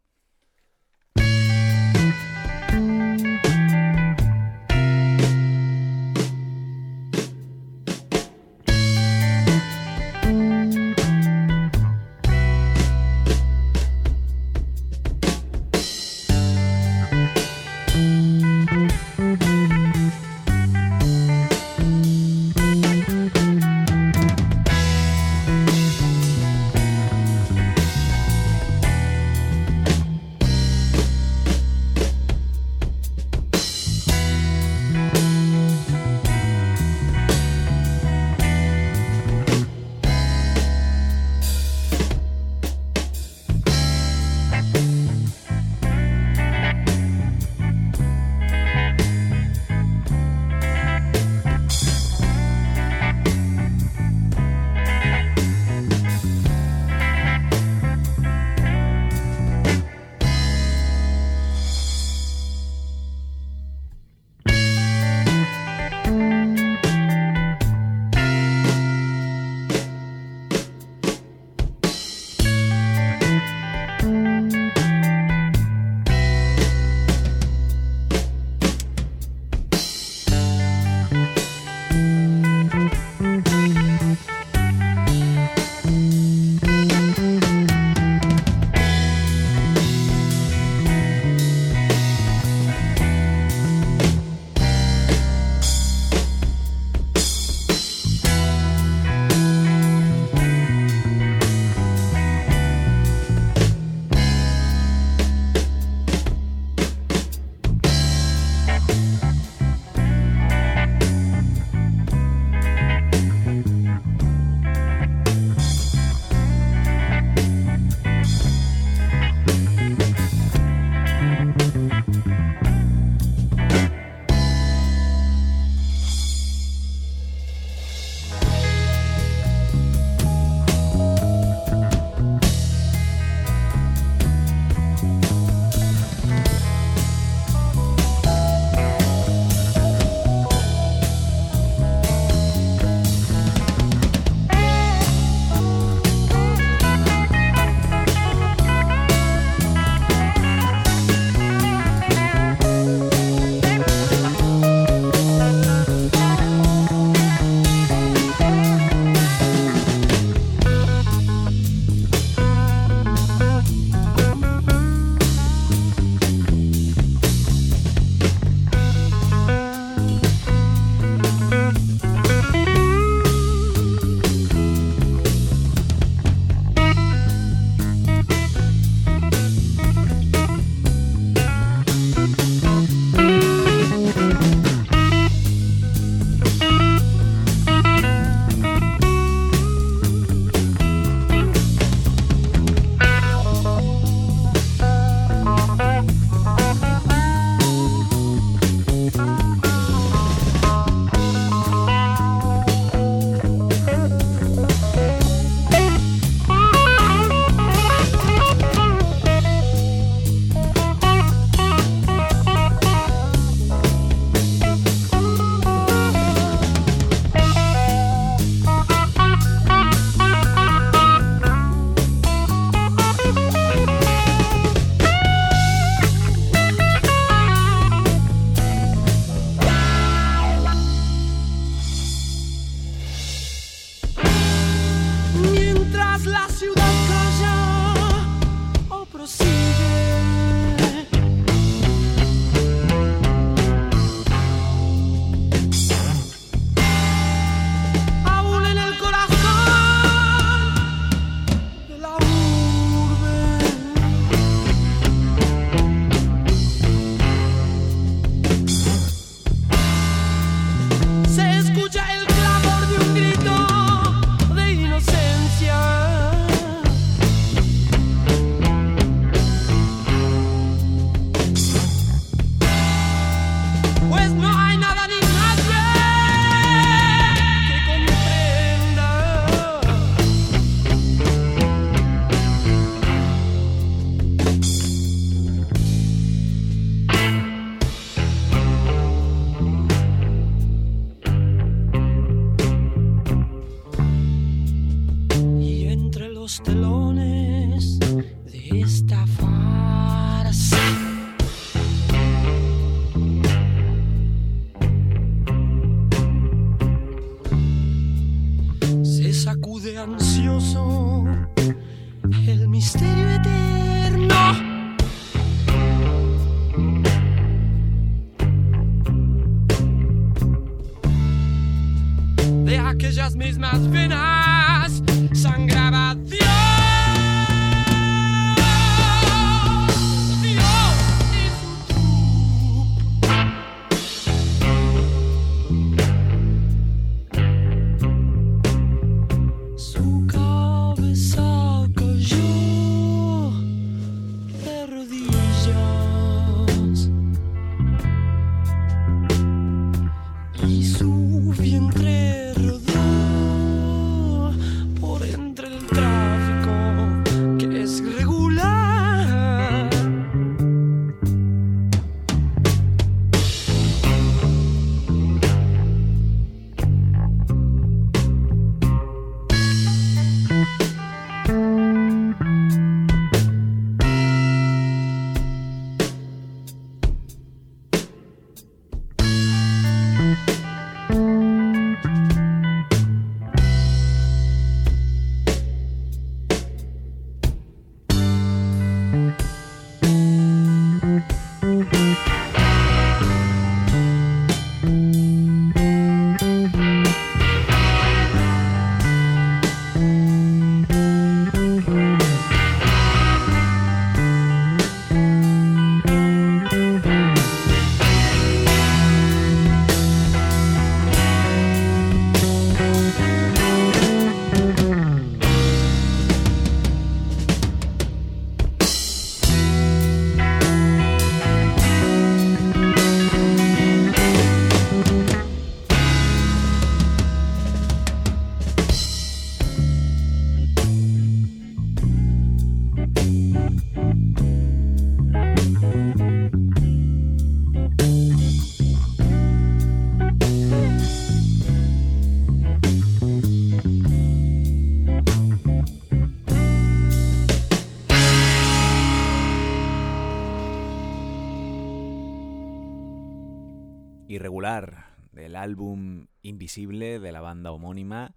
[455.33, 458.35] Del álbum Invisible de la banda homónima.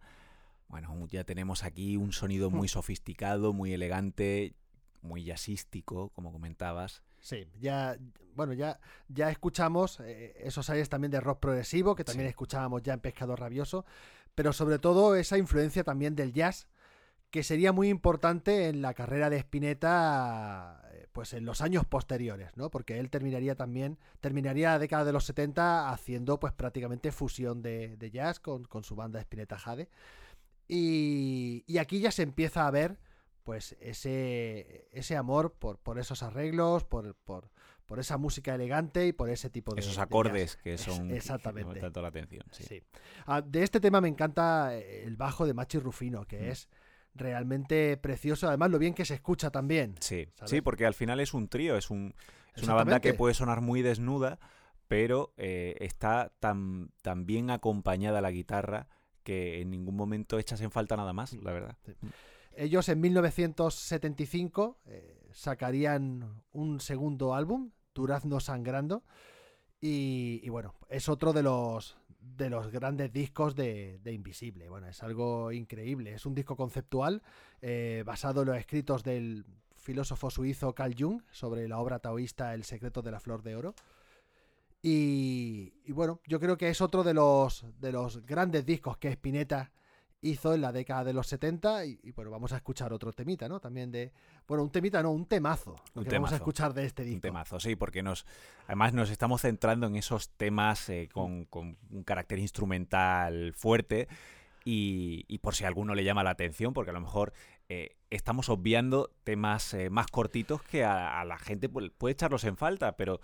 [0.67, 4.53] Bueno, ya tenemos aquí un sonido muy sofisticado, muy elegante,
[5.01, 7.01] muy jazzístico, como comentabas.
[7.21, 7.97] Sí, ya,
[8.35, 8.77] bueno, ya,
[9.07, 13.39] ya escuchamos eh, esos aires también de rock progresivo, que también escuchábamos ya en Pescador
[13.39, 13.85] Rabioso,
[14.35, 16.67] pero sobre todo esa influencia también del jazz,
[17.31, 20.86] que sería muy importante en la carrera de Spinetta
[21.18, 22.69] pues en los años posteriores, ¿no?
[22.69, 28.11] Porque él terminaría también, terminaría la década de los 70 haciendo pues prácticamente fusión de,
[28.14, 29.89] jazz con, su banda Spinetta Jade.
[30.68, 32.99] Y, y, aquí ya se empieza a ver
[33.44, 37.49] pues ese, ese amor por, por esos arreglos, por, por,
[37.88, 39.81] por, esa música elegante y por ese tipo de...
[39.81, 41.10] Esos acordes que son...
[41.10, 41.80] exactamente.
[41.80, 42.44] tanto la atención.
[42.52, 42.84] Sí.
[43.26, 46.52] Ah, de este tema me encanta el bajo de Machi Rufino, que mm.
[46.52, 46.69] es
[47.18, 48.48] realmente precioso.
[48.48, 49.95] Además, lo bien que se escucha también.
[49.99, 52.14] Sí, sí porque al final es un trío, es, un,
[52.56, 54.39] es una banda que puede sonar muy desnuda,
[54.88, 58.88] pero eh, está tan, tan bien acompañada la guitarra
[59.23, 61.77] que en ningún momento echas en falta nada más, la verdad.
[62.56, 69.03] Ellos en 1975 eh, sacarían un segundo álbum, Durazno Sangrando,
[69.80, 71.98] y, bueno, es otro de los,
[72.35, 74.69] de los grandes discos de, Invisible.
[74.69, 76.13] Bueno, es algo increíble.
[76.13, 77.21] Es un disco conceptual
[77.61, 79.45] eh, basado en los escritos del
[79.75, 83.75] filósofo suizo Carl Jung sobre la obra taoísta El secreto de la flor de oro.
[84.81, 89.09] Y, y, bueno, yo creo que es otro de los, de los grandes discos que
[89.09, 89.71] Spinetta
[90.21, 93.59] hizo en la década de los 70 y, bueno, vamos a escuchar otro temita, ¿no?
[93.59, 94.11] También de,
[94.48, 95.76] bueno, un temita, no, un temazo.
[95.94, 96.14] Un temazo.
[96.14, 97.18] Vamos a escuchar de este disco.
[97.18, 98.26] Un temazo, sí, porque nos,
[98.65, 104.07] además nos estamos centrando en esos temas eh, con, un carácter instrumental fuerte
[104.64, 107.34] y, por si a alguno le llama la atención, porque a lo mejor
[107.69, 112.57] eh, estamos obviando temas eh, más cortitos que a, a la gente puede echarlos en
[112.57, 113.19] falta, pero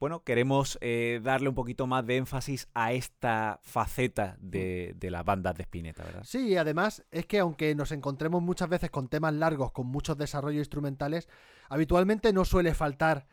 [0.00, 5.24] bueno, queremos eh, darle un poquito más de énfasis a esta faceta de, de las
[5.24, 6.22] bandas de Spinetta, ¿verdad?
[6.24, 10.16] Sí, y además es que aunque nos encontremos muchas veces con temas largos, con muchos
[10.16, 11.28] desarrollos instrumentales,
[11.68, 13.26] habitualmente no suele faltar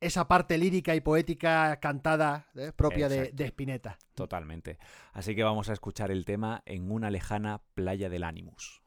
[0.00, 2.72] esa parte lírica y poética cantada ¿eh?
[2.76, 3.98] propia de, de Spinetta.
[4.14, 4.78] Totalmente.
[5.12, 8.82] Así que vamos a escuchar el tema en una lejana playa del Animus.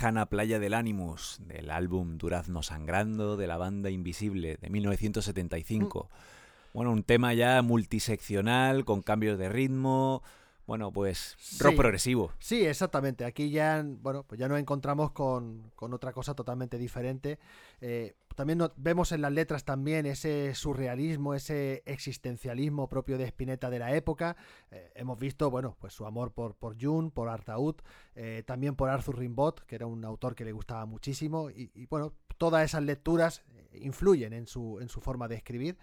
[0.00, 6.08] Lejana playa del Animus, del álbum Durazno Sangrando de la banda Invisible de 1975.
[6.08, 6.72] Mm.
[6.72, 10.22] Bueno, un tema ya multiseccional, con cambios de ritmo,
[10.70, 12.32] bueno, pues rock progresivo.
[12.38, 13.24] Sí, exactamente.
[13.24, 17.40] Aquí ya, bueno, pues ya nos encontramos con, otra cosa totalmente diferente.
[17.80, 23.80] Eh, también vemos en las letras también ese surrealismo, ese existencialismo propio de Spinetta de
[23.80, 24.36] la época.
[24.70, 27.74] Eh, hemos visto, bueno, pues su amor por, por June, por Artaud,
[28.14, 31.50] eh, también por Arthur Rimbaud, que era un autor que le gustaba muchísimo.
[31.50, 33.42] Y, y bueno, todas esas lecturas
[33.72, 35.76] influyen en su, en su forma de escribir.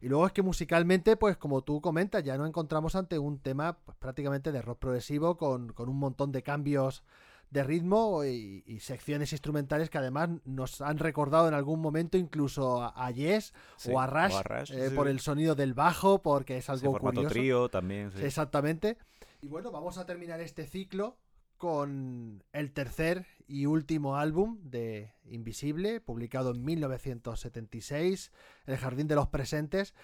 [0.00, 3.78] Y luego es que musicalmente, pues como tú comentas, ya nos encontramos ante un tema
[3.78, 7.02] pues, prácticamente de rock progresivo con, un montón de cambios
[7.50, 13.10] de ritmo y, secciones instrumentales que además nos han recordado en algún momento incluso a,
[13.12, 13.54] Yes
[13.88, 17.28] o a Rush, eh, por el sonido del bajo, porque es algo curioso.
[17.28, 18.10] trío también.
[18.20, 18.98] Exactamente.
[19.40, 21.16] Y bueno, vamos a terminar este ciclo
[21.64, 28.32] con el tercer y último álbum de Invisible, publicado en 1976,
[28.66, 29.94] El Jardín de los Presentes.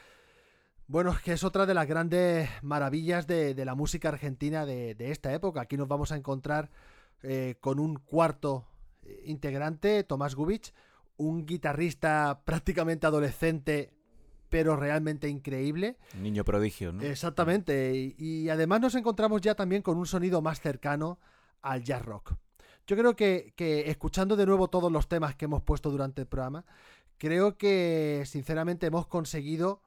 [0.87, 5.61] Bueno, que es otra de las grandes maravillas de, la música argentina de, esta época.
[5.61, 6.71] Aquí nos vamos a encontrar
[7.23, 8.67] eh, con un cuarto
[9.27, 10.73] integrante, Tomás Gubich,
[11.19, 13.93] un guitarrista prácticamente adolescente,
[14.49, 15.99] pero realmente increíble.
[16.19, 17.03] niño prodigio, ¿no?
[17.03, 18.15] Exactamente.
[18.17, 21.19] y, además nos encontramos ya también con un sonido más cercano
[21.63, 22.35] al jazz rock.
[22.87, 23.53] Yo creo que,
[23.87, 26.65] escuchando de nuevo todos los temas que hemos puesto durante el programa,
[27.19, 29.83] creo que sinceramente hemos conseguido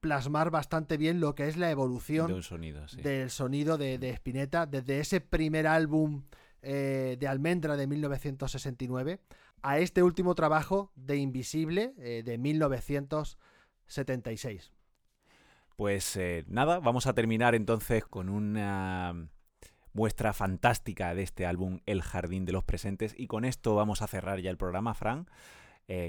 [0.00, 4.98] plasmar bastante bien lo que es la evolución sonido, del sonido de, de, Spinetta desde
[4.98, 6.24] ese primer álbum
[6.60, 9.20] eh, de Almendra de 1969
[9.62, 14.72] a este último trabajo de Invisible eh, de 1976.
[15.76, 19.30] Pues eh, nada, vamos a terminar entonces con una
[19.92, 24.06] muestra fantástica de este álbum El Jardín de los Presentes y con esto vamos a
[24.06, 25.26] cerrar ya el programa, Fran.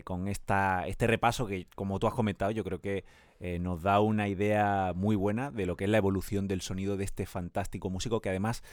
[0.06, 3.04] con esta, este repaso que, como tú has comentado, yo creo que
[3.60, 7.04] nos da una idea muy buena de lo que es la evolución del sonido de
[7.04, 8.64] este fantástico músico que además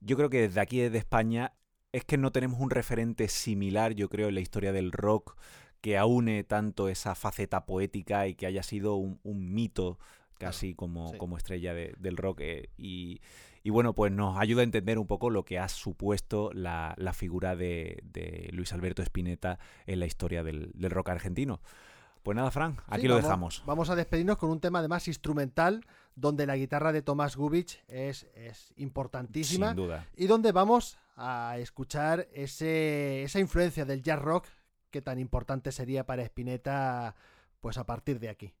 [0.00, 1.52] yo creo que desde aquí, desde España,
[1.92, 5.36] es que no tenemos un referente similar, yo creo, en la historia del rock
[5.80, 9.20] que aúne tanto esa faceta poética y que haya sido un,
[9.54, 9.98] mito
[10.38, 12.40] casi como, como estrella del rock.
[12.40, 13.20] Eh, y,
[13.70, 18.50] bueno, pues nos ayuda a entender un poco lo que ha supuesto la, figura de,
[18.52, 21.60] Luis Alberto Spinetta en la historia del, rock argentino.
[22.22, 23.62] Pues nada, Fran, aquí lo dejamos.
[23.66, 25.84] Vamos a despedirnos con un tema además instrumental
[26.16, 28.26] donde la guitarra de Tomás Gubich es,
[28.76, 29.68] importantísima.
[29.68, 30.06] Sin duda.
[30.16, 34.46] Y donde vamos a escuchar ese, esa influencia del jazz rock
[34.90, 37.14] que tan importante sería para Spinetta
[37.60, 38.54] pues a partir de aquí.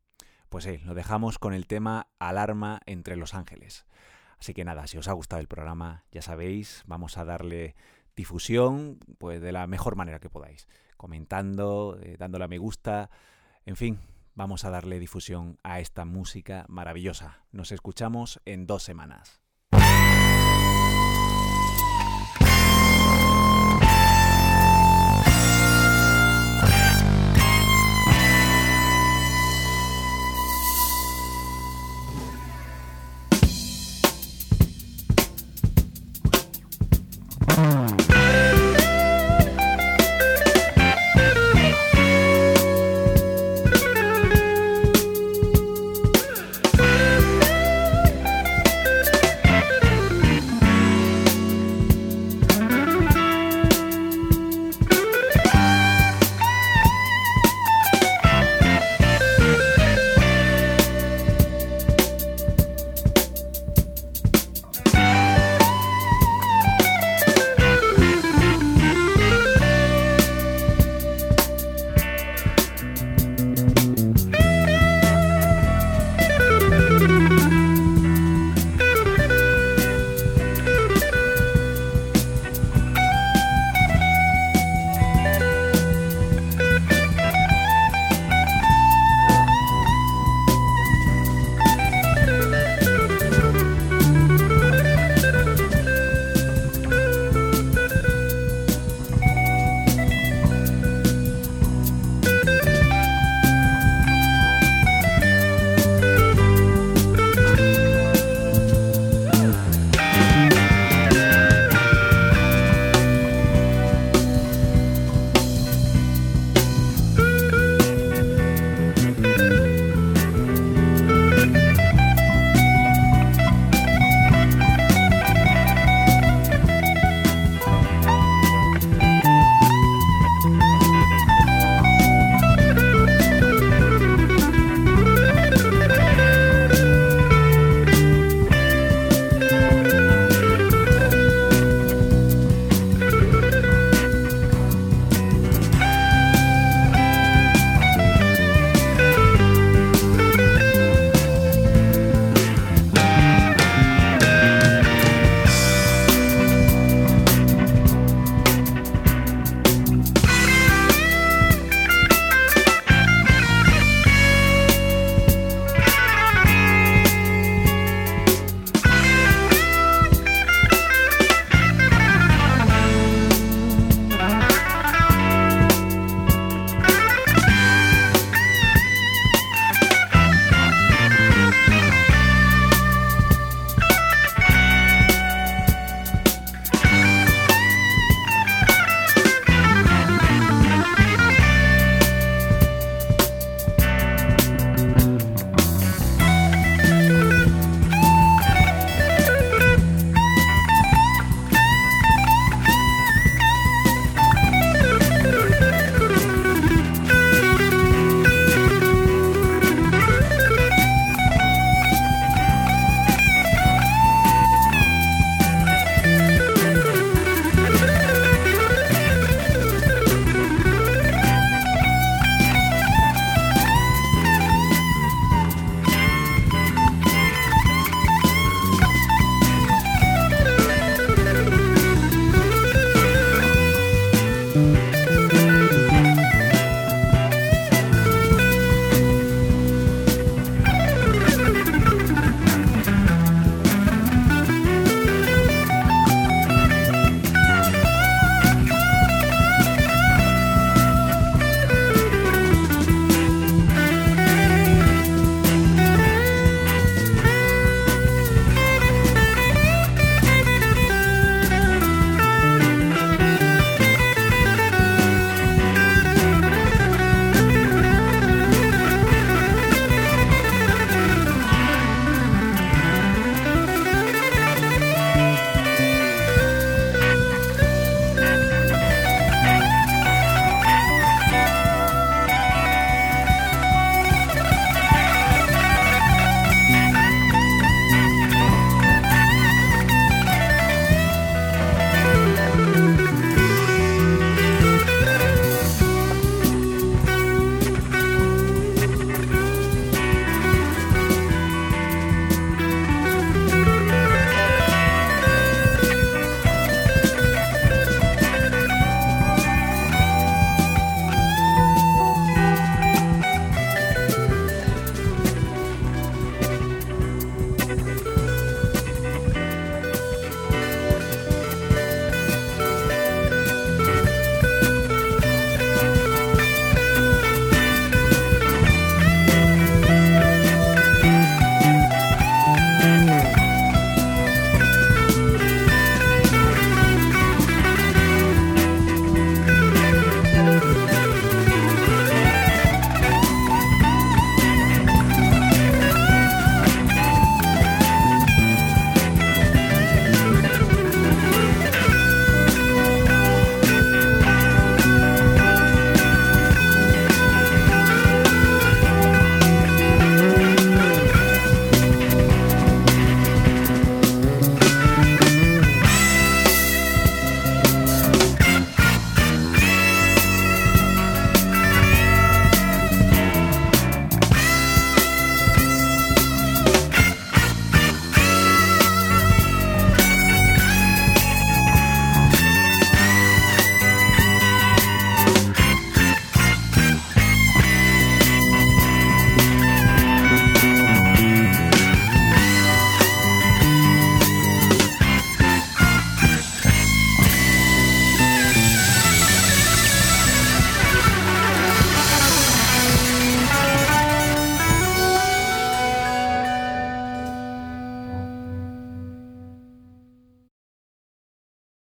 [0.48, 3.84] Pues sí, lo dejamos con el tema Alarma entre los ángeles.
[4.38, 7.74] Así que nada, si os ha gustado el programa, ya sabéis, vamos a darle
[8.14, 13.10] difusión pues de la mejor manera que podáis, comentando, eh, dándole a me gusta,
[13.64, 13.98] en fin,
[14.34, 17.44] vamos a darle difusión a esta música maravillosa.
[17.50, 19.42] Nos escuchamos en dos semanas.